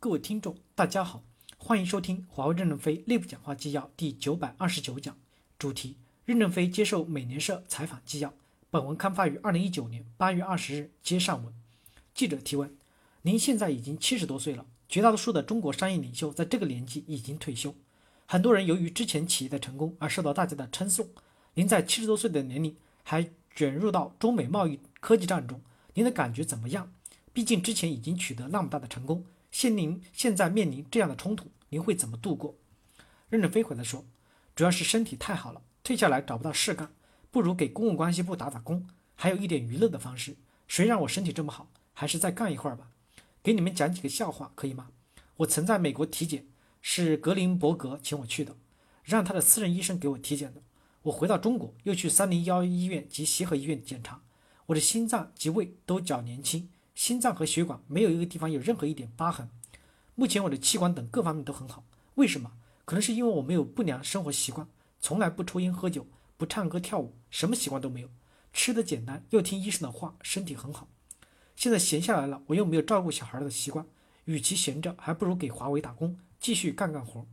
[0.00, 1.24] 各位听众，大家好，
[1.56, 5.18] 欢迎收听华为任正非内部讲话纪要第九百二十九讲，
[5.58, 8.32] 主题：任正非接受美联社采访纪要。
[8.70, 10.92] 本文刊发于二零一九年八月二十日。
[11.02, 11.52] 接上文，
[12.14, 12.76] 记者提问：
[13.22, 17.74] 您现在已经七十多岁了，绝大多数的中国商业领袖在这个年纪已经退休，
[18.24, 21.08] 很多人由于之前企业的成功而受到大家的称颂。
[21.54, 25.60] 您在七十多岁的年龄还卷入到中美贸易科技战中，
[25.94, 26.92] 您的感觉怎么样？
[27.32, 29.24] 毕竟之前已经取得那么大的成功。
[29.58, 32.54] 现您现在面临这样的冲突，您会怎么度过？
[33.28, 34.04] 任正非回答说
[34.54, 36.92] ：“主要是身体太好了，退下来找不到事干，
[37.32, 40.36] 不如给公共关系部打打工，还有一点娱乐的方式。
[40.68, 41.72] 谁让我身体这么好？
[41.92, 42.92] 还是再干一会儿吧。
[43.42, 44.90] 给你们讲几个笑话，可以吗？
[45.38, 46.46] 我曾在美国体检，
[46.80, 48.54] 是格林伯格请我去的，
[49.02, 50.62] 让他的私人医生给我体检的。
[51.02, 54.22] 我回到中国，又去三零幺医院及协和医院检查，
[54.66, 59.48] 我的心脏及胃都较年轻。”心脏和血管没有一个地方有任何一点疤痕。
[60.16, 61.84] 目前我的器官等各方面都很好。
[62.16, 62.50] 为什么？
[62.84, 64.66] 可能是因为我没有不良生活习惯，
[65.00, 68.08] 从来不抽烟喝酒，不唱歌跳舞，什么习惯都没有。
[68.52, 70.88] 吃的简单，又听医生的话，身体很好。
[71.54, 73.86] 现在闲下来了，我又没有照顾小孩的习惯，
[74.24, 77.24] 与其闲着，还不如给华为打工，继续干干活。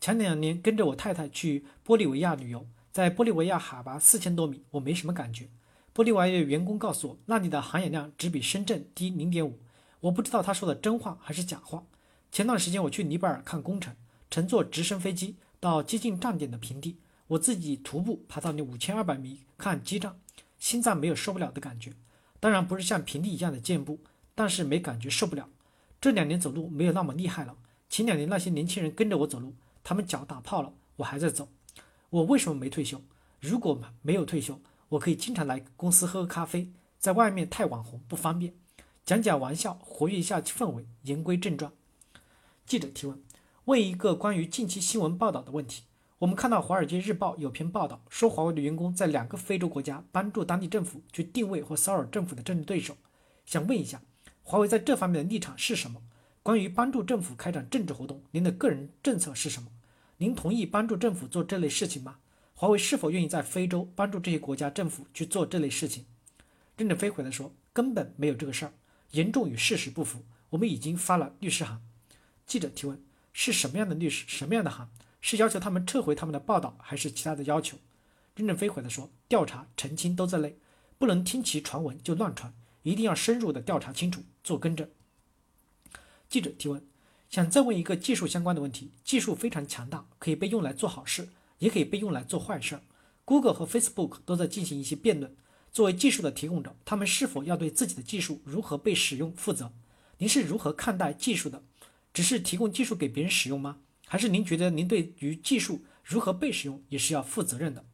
[0.00, 5.48] 前两年跟着我太太去玻利维亚旅游，在玻利维亚海拔四千多米，我没什么感觉。
[5.94, 9.60] 玻利维亚员工告诉我，那里的含氧量只比深圳低零点五。
[10.00, 11.84] 我不知道他说的真话还是假话。
[12.32, 13.94] 前段时间我去尼泊尔看工程，
[14.28, 20.18] 乘坐直升飞机到接近站点的平地，我自己徒步爬到那五千二百米看基站，
[20.58, 21.92] 心脏没有受不了的感觉。
[22.40, 24.00] 当然不是像平地一样的健步，
[24.34, 25.48] 但是没感觉受不了。
[26.00, 27.56] 这两年走路没有那么厉害了。
[27.88, 31.48] 前两年那些年轻人跟着我走路，他们脚打泡了，我还在走。
[32.10, 33.00] 我为什么没退休？
[33.40, 34.60] 如果没有退休？
[34.90, 38.54] 我可以经常来公司喝喝咖啡，在外面太网红不方便，
[39.04, 40.86] 讲讲玩笑，活跃一下氛围。
[41.02, 41.72] 言归正传，
[42.66, 43.22] 记者提问：
[43.64, 45.84] 问一个关于近期新闻报道的问题。
[46.20, 52.96] 我们看到《华尔街日报》有篇报道，说华为的员工在两个非洲国家帮助当地政府去定位或骚扰政府的政治对手。
[53.44, 54.00] 想问一下，
[54.42, 56.00] 华为在这方面的立场是什么？
[56.42, 59.68] 关于帮助政府开展政治活动，您的个人政策是什么？
[60.18, 62.16] 您同意帮助政府做这类事情吗？
[62.56, 66.06] 华为是否愿意在非洲帮助这些国家政府去做这类事情？
[66.76, 68.72] 任正非回答说：“根本没有这个事儿，
[69.10, 70.24] 严重与事实不符。
[70.50, 71.82] 我们已经发了律师函。”
[72.46, 74.24] 记者提问：“是什么样的律师？
[74.28, 74.88] 什么样的函？
[75.20, 77.76] 是要求他们撤回他们的报道，还是其他的要求？”
[78.36, 80.56] 任正非回答说：“调查、澄清都在内，
[80.96, 84.88] 不能听其传闻就乱传，一定要深入的调查清楚，做更正。”
[86.28, 86.86] 记者提问
[87.28, 88.92] ：“想再问一个技术相关的问题。
[89.02, 91.28] 技术非常强大，可以被用来做好事。”
[91.64, 92.78] 也可以被用来做坏事。
[93.24, 95.34] Google 和 Facebook 都在进行一些辩论。
[95.72, 99.72] 作为技术的提供者，他们是否要对自己的技术如何被使用负责？
[100.18, 101.62] 您是如何看待技术的？
[102.12, 103.78] 只是提供技术给别人使用吗？
[104.06, 107.86] 还是您觉得您对于技术如何被使用也是要负责任的？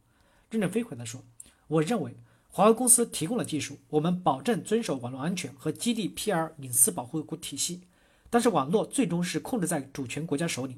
[0.49, 1.23] 任正非回答说
[1.69, 2.17] ：“我认为
[2.49, 7.83] 华为公司提供了技术，我们保证遵守网络安全和 GDPR 隐私保护体系，
[8.29, 10.75] 但是网络最终是控制在主权国家手里。”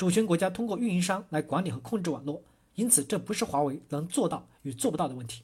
[0.00, 2.42] 主权国家通过运营商来管理和控制网络，
[2.74, 5.42] 因此这不是华为能做到与做不到的问题。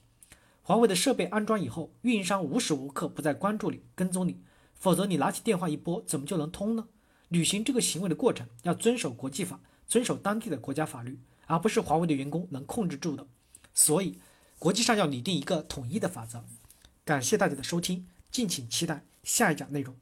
[0.63, 4.41] 华为的设备安装以后，运营商无时无刻不在关注你、跟踪你，
[4.73, 6.87] 否则你拿起电话一拨，怎么就能通呢？
[7.27, 13.27] 履行这个行为的过程要遵守国际法，遵守当地的国家法律，而不是华为的员工能控制住的。
[13.75, 14.17] 所以，
[14.57, 16.43] 国际上要拟定一个统一的法则。
[17.05, 19.95] 感谢大家的收听，敬请期待下一讲内容。